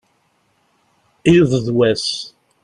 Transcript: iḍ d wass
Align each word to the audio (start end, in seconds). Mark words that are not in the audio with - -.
iḍ 1.37 1.51
d 1.65 1.67
wass 1.75 2.07